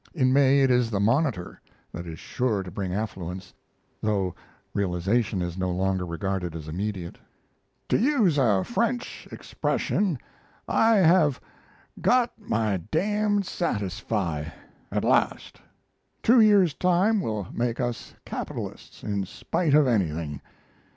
[0.15, 1.61] In May it is the "Monitor"
[1.93, 3.53] that is sure to bring affluence,
[4.01, 4.33] though
[4.73, 7.19] realization is no longer regarded as immediate.
[7.89, 10.17] To use a French expression,
[10.67, 11.39] I have
[12.01, 12.85] "got my d
[13.37, 14.45] d satisfy"
[14.91, 15.61] at last.
[16.23, 20.41] Two years' time will make us capitalists, in spite of anything.